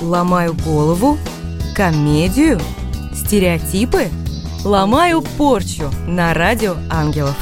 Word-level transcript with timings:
Ломаю 0.00 0.54
голову? 0.54 1.18
Комедию? 1.74 2.60
Стереотипы? 3.12 4.06
Ломаю 4.64 5.22
порчу 5.36 5.90
на 6.06 6.34
радио 6.34 6.76
ангелов. 6.88 7.36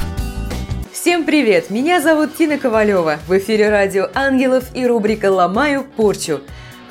Всем 0.91 1.25
привет! 1.27 1.69
Меня 1.69 2.01
зовут 2.01 2.35
Тина 2.35 2.57
Ковалева. 2.57 3.19
В 3.29 3.37
эфире 3.37 3.69
радио 3.69 4.09
ангелов 4.15 4.65
и 4.73 4.87
рубрика 4.87 5.31
«Ломаю 5.31 5.85
порчу». 5.85 6.41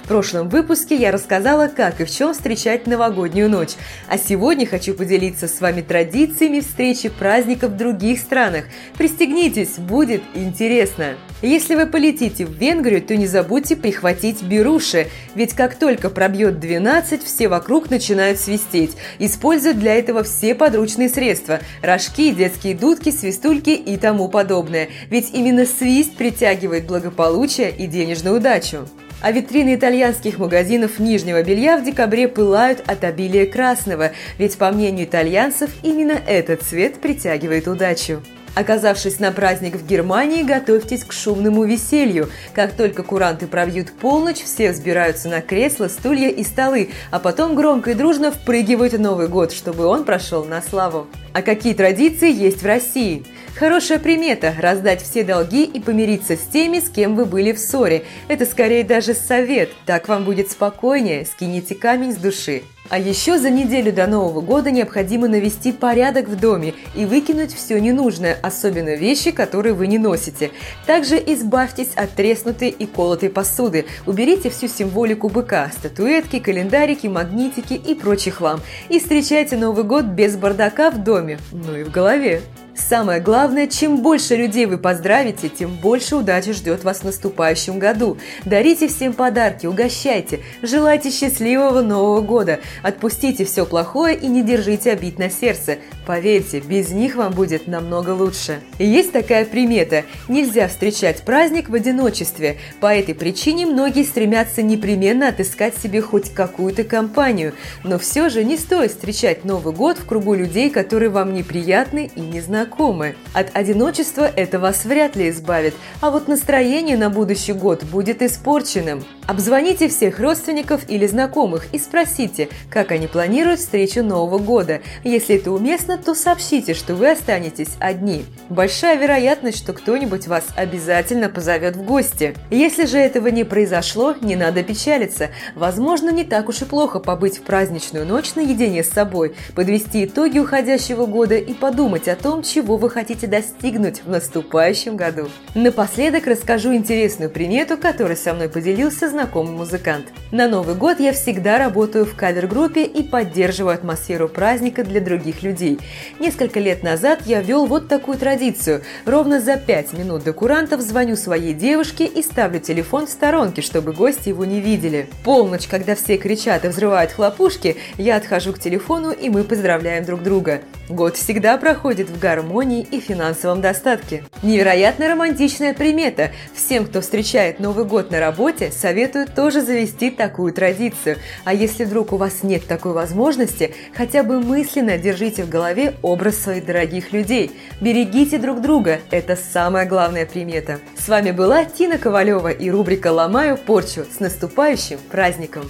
В 0.06 0.08
прошлом 0.08 0.50
выпуске 0.50 0.96
я 0.96 1.12
рассказала, 1.12 1.68
как 1.68 2.00
и 2.00 2.06
в 2.06 2.12
чем 2.12 2.36
встречать 2.36 2.86
новогоднюю 2.86 3.50
ночь. 3.50 3.72
А 4.08 4.20
сегодня 4.20 4.68
хочу 4.68 4.94
поделиться 4.94 5.48
с 5.48 5.60
вами 5.60 5.82
традициями 5.82 6.60
встречи 6.60 7.10
праздников 7.10 7.72
в 7.72 7.78
других 7.78 8.20
странах. 8.20 8.66
Пристегнитесь, 9.00 9.80
будет 9.80 10.22
интересно! 10.36 11.16
Если 11.42 11.74
вы 11.74 11.88
полетите 11.88 12.46
в 12.46 12.52
Венгрию, 12.52 13.02
то 13.02 13.18
не 13.18 13.26
забудьте 13.26 13.76
прихватить 13.76 14.44
беруши, 14.44 15.08
ведь 15.34 15.54
как 15.54 15.74
только 15.74 16.12
пробьет 16.12 16.60
12, 16.60 17.24
все 17.24 17.48
вокруг 17.48 17.90
начинают 17.90 18.40
свистеть. 18.40 18.92
Используют 19.18 19.80
для 19.80 19.96
этого 19.96 20.24
все 20.24 20.54
подручные 20.54 21.10
средства– 21.10 21.62
рожки, 21.82 22.32
детские 22.32 22.76
дудки, 22.76 23.10
свистульки 23.10 23.72
и 23.72 23.98
тому 23.98 24.30
подобное. 24.30 24.90
Ведь 25.10 25.32
именно 25.34 25.66
свист 25.66 26.16
притягивает 26.16 26.86
благополучие 26.86 27.72
и 27.76 27.88
денежную 27.88 28.38
удачу. 28.38 28.88
А 29.22 29.32
витрины 29.32 29.76
итальянских 29.76 30.38
магазинов 30.38 31.00
нижнего 31.00 31.42
белья 31.42 31.78
в 31.78 31.84
декабре 31.84 32.28
пылают 32.28 32.84
от 32.86 33.04
обилия 33.04 33.46
красного, 33.46 34.12
ведь, 34.38 34.58
по 34.58 34.72
мнению 34.72 35.06
итальянцев, 35.06 35.72
именно 35.84 36.20
этот 36.28 36.62
цвет 36.62 37.02
притягивает 37.02 37.68
удачу. 37.68 38.22
Оказавшись 38.56 39.20
на 39.20 39.34
праздник 39.34 39.76
в 39.76 39.86
Германии, 39.86 40.42
готовьтесь 40.42 41.04
к 41.04 41.12
шумному 41.12 41.66
веселью. 41.66 42.30
Как 42.54 42.72
только 42.72 43.04
куранты 43.04 43.48
пробьют 43.48 43.92
полночь, 43.92 44.42
все 44.42 44.72
взбираются 44.72 45.28
на 45.28 45.42
кресла, 45.42 45.90
стулья 45.90 46.30
и 46.30 46.44
столы, 46.44 46.90
а 47.12 47.20
потом 47.20 47.56
громко 47.56 47.92
и 47.92 47.94
дружно 47.94 48.32
впрыгивают 48.32 48.94
в 48.94 49.00
Новый 49.00 49.28
год, 49.28 49.52
чтобы 49.52 49.86
он 49.86 50.06
прошел 50.06 50.46
на 50.46 50.62
славу. 50.62 51.08
А 51.34 51.42
какие 51.42 51.74
традиции 51.74 52.32
есть 52.32 52.62
в 52.62 52.66
России? 52.66 53.26
Хорошая 53.58 54.00
примета– 54.00 54.54
раздать 54.60 55.02
все 55.02 55.26
долги 55.26 55.66
и 55.66 55.82
помириться 55.82 56.38
с 56.38 56.42
теми, 56.52 56.80
с 56.80 56.90
кем 56.90 57.16
вы 57.16 57.26
были 57.26 57.52
в 57.52 57.60
ссоре. 57.60 58.06
Это 58.30 58.46
скорее 58.46 58.86
даже 58.86 59.14
совет, 59.14 59.70
так 59.86 60.08
вам 60.08 60.24
будет 60.24 60.50
спокойнее, 60.50 61.26
скините 61.26 61.76
камень 61.76 62.14
с 62.14 62.18
души. 62.18 62.64
А 62.90 63.00
еще 63.00 63.40
за 63.40 63.50
неделю 63.50 63.92
до 63.92 64.06
Нового 64.06 64.42
года 64.42 64.70
необходимо 64.70 65.28
навести 65.28 65.72
порядок 65.72 66.28
в 66.28 66.40
доме 66.40 66.76
и 66.96 67.06
выкинуть 67.06 67.54
все 67.54 67.80
ненужное, 67.80 68.38
особенно 68.44 68.96
вещи, 68.96 69.32
которые 69.32 69.74
вы 69.74 69.88
не 69.88 69.98
носите. 69.98 70.52
Также 70.86 71.16
избавьтесь 71.18 71.94
от 71.96 72.12
треснутой 72.12 72.70
и 72.70 72.86
колотой 72.86 73.30
посуды. 73.30 73.86
Уберите 74.06 74.50
всю 74.50 74.68
символику 74.68 75.30
быка– 75.30 75.72
статуэтки, 75.78 76.40
календарики, 76.40 77.08
магнитики 77.08 77.74
и 77.74 77.96
прочий 77.96 78.32
хлам. 78.32 78.62
И 78.90 79.00
встречайте 79.00 79.58
Новый 79.58 79.84
год 79.84 80.06
без 80.06 80.38
бардака 80.38 80.92
в 80.92 81.04
доме, 81.04 81.40
ну 81.52 81.76
и 81.76 81.84
в 81.84 81.92
голове. 81.92 82.42
Самое 82.78 83.22
главное, 83.22 83.68
чем 83.68 84.02
больше 84.02 84.36
людей 84.36 84.66
вы 84.66 84.78
поздравите, 84.78 85.48
тем 85.48 85.72
больше 85.76 86.18
удачи 86.18 86.52
ждет 86.52 86.84
вас 86.84 87.00
в 87.00 87.04
наступающем 87.06 87.80
году. 87.80 88.18
Дарите 88.44 88.90
всем 88.90 89.14
подарки, 89.14 89.66
угощайте, 89.66 90.42
желайте 90.62 91.10
счастливого 91.10 91.82
Нового 91.82 92.20
года, 92.20 92.60
отпустите 92.84 93.46
все 93.46 93.66
плохое 93.66 94.18
и 94.18 94.28
не 94.28 94.44
держите 94.44 94.92
обид 94.92 95.20
на 95.20 95.30
сердце. 95.30 95.78
Поверьте, 96.06 96.60
без 96.60 96.90
них 96.90 97.16
вам 97.16 97.32
будет 97.32 97.66
намного 97.66 98.10
лучше. 98.10 98.60
Есть 98.78 99.14
такая 99.14 99.46
примета– 99.46 100.04
нельзя 100.28 100.68
встречать 100.68 101.22
праздник 101.22 101.70
в 101.70 101.76
одиночестве. 101.76 102.58
По 102.82 102.94
этой 102.94 103.16
причине 103.16 103.66
многие 103.66 104.04
стремятся 104.04 104.62
непременно 104.62 105.30
отыскать 105.30 105.78
себе 105.78 106.02
хоть 106.02 106.34
какую-то 106.34 106.84
компанию. 106.84 107.54
Но 107.86 107.98
все 107.98 108.28
же 108.28 108.44
не 108.44 108.58
стоит 108.58 108.92
встречать 108.92 109.46
Новый 109.46 109.74
год 109.74 109.98
в 109.98 110.06
кругу 110.06 110.34
людей, 110.34 110.70
которые 110.70 111.10
вам 111.10 111.34
неприятны 111.34 112.12
и 112.14 112.20
не 112.20 112.42
знакомы 112.42 112.65
знакомы. 112.66 113.16
От 113.34 113.56
одиночества 113.56 114.30
это 114.36 114.60
вас 114.60 114.86
вряд 114.86 115.16
ли 115.16 115.30
избавит, 115.30 115.76
а 116.02 116.10
вот 116.10 116.28
настроение 116.28 116.98
на 116.98 117.10
будущий 117.10 117.54
год 117.54 117.84
будет 117.84 118.22
испорченным. 118.22 119.04
Обзвоните 119.28 119.88
всех 119.88 120.20
родственников 120.20 120.82
или 120.88 121.08
знакомых 121.08 121.66
и 121.74 121.80
спросите, 121.80 122.48
как 122.70 122.92
они 122.92 123.08
планируют 123.08 123.60
встречу 123.60 124.04
Нового 124.04 124.38
года. 124.38 124.82
Если 125.04 125.38
это 125.38 125.52
уместно, 125.52 125.98
то 125.98 126.14
сообщите, 126.14 126.76
что 126.76 126.94
вы 126.94 127.10
останетесь 127.10 127.72
одни. 127.80 128.26
Большая 128.50 128.98
вероятность, 128.98 129.58
что 129.58 129.74
кто-нибудь 129.74 130.28
вас 130.28 130.46
обязательно 130.56 131.30
позовет 131.30 131.76
в 131.76 131.84
гости. 131.84 132.36
Если 132.52 132.86
же 132.86 133.00
этого 133.00 133.30
не 133.30 133.44
произошло, 133.44 134.14
не 134.22 134.36
надо 134.36 134.62
печалиться. 134.62 135.30
Возможно, 135.56 136.12
не 136.12 136.24
так 136.24 136.48
уж 136.48 136.62
и 136.62 136.66
плохо 136.66 137.00
побыть 137.00 137.40
в 137.40 137.42
праздничную 137.42 138.06
ночь 138.06 138.36
наедине 138.36 138.84
с 138.84 138.90
собой, 138.90 139.34
подвести 139.56 140.06
итоги 140.06 140.38
уходящего 140.38 141.08
года 141.08 141.36
и 141.36 141.54
подумать 141.56 142.08
о 142.08 142.16
том, 142.16 142.44
чего 142.44 142.78
вы 142.78 142.92
хотите 142.92 143.26
достигнуть 143.26 144.04
в 144.06 144.10
наступающем 144.10 144.96
году. 144.96 145.30
Напоследок 145.56 146.28
расскажу 146.28 146.76
интересную 146.76 147.32
примету, 147.32 147.76
которой 147.78 148.18
со 148.18 148.36
мной 148.36 148.50
поделился 148.50 149.15
знакомый 149.16 149.54
музыкант. 149.54 150.08
На 150.32 150.50
Новый 150.50 150.76
год 150.76 151.00
я 151.00 151.14
всегда 151.14 151.58
работаю 151.58 152.06
в 152.06 152.16
кавер-группе 152.16 152.84
и 152.84 153.02
поддерживаю 153.02 153.74
атмосферу 153.74 154.28
праздника 154.28 154.84
для 154.84 155.00
других 155.00 155.42
людей. 155.42 155.80
Несколько 156.20 156.60
лет 156.60 156.84
назад 156.84 157.22
я 157.26 157.42
вел 157.42 157.66
вот 157.66 157.88
такую 157.88 158.18
традицию. 158.18 158.82
Ровно 159.06 159.40
за 159.40 159.56
5 159.56 159.94
минут 159.94 160.26
до 160.26 160.34
курантов 160.34 160.82
звоню 160.82 161.16
своей 161.16 161.54
девушке 161.54 162.06
и 162.06 162.22
ставлю 162.22 162.60
телефон 162.60 163.08
в 163.08 163.10
сторонке, 163.10 163.62
чтобы 163.62 163.94
гости 163.94 164.28
его 164.28 164.44
не 164.44 164.60
видели. 164.60 165.08
Полночь, 165.24 165.68
когда 165.68 165.96
все 165.96 166.18
кричат 166.18 166.66
и 166.66 166.68
взрывают 166.68 167.14
хлопушки, 167.14 167.78
я 167.98 168.18
отхожу 168.18 168.52
к 168.52 168.60
телефону 168.60 169.12
и 169.12 169.30
мы 169.30 169.46
поздравляем 169.46 170.04
друг 170.04 170.24
друга. 170.24 170.60
Год 170.90 171.18
всегда 171.18 171.58
проходит 171.58 172.10
в 172.10 172.20
гармонии 172.20 172.82
и 172.84 173.00
финансовом 173.00 173.60
достатке. 173.60 174.24
Невероятно 174.44 175.10
романтичная 175.10 175.74
примета. 175.74 176.32
Всем, 176.54 176.86
кто 176.86 177.02
встречает 177.02 177.60
Новый 177.60 177.86
год 177.86 178.12
на 178.12 178.20
работе, 178.20 178.72
советую 178.72 179.28
тоже 179.28 179.62
завести 179.62 180.12
такую 180.12 180.54
традицию. 180.54 181.18
А 181.44 181.54
если 181.54 181.86
вдруг 181.86 182.14
у 182.14 182.18
вас 182.18 182.44
нет 182.44 182.68
такой 182.68 182.94
возможности, 182.94 183.74
хотя 183.96 184.22
бы 184.22 184.40
мысленно 184.40 185.00
держите 185.00 185.44
в 185.44 185.50
голове 185.50 185.96
образ 186.04 186.38
своих 186.38 186.66
дорогих 186.66 187.12
людей. 187.12 187.52
Берегите 187.82 188.38
друг 188.38 188.62
друга, 188.62 189.00
это 189.10 189.36
самая 189.36 189.88
главная 189.88 190.28
примета. 190.28 190.80
С 190.98 191.08
вами 191.08 191.32
была 191.32 191.66
Тина 191.66 191.98
Ковалева 191.98 192.50
и 192.50 192.70
рубрика 192.70 193.12
«Ломаю 193.12 193.58
порчу» 193.58 194.06
с 194.06 194.20
наступающим 194.20 195.00
праздником! 195.10 195.66